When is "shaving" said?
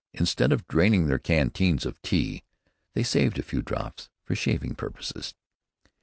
4.33-4.73